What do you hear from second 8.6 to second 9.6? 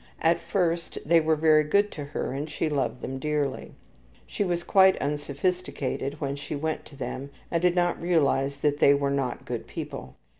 that they were not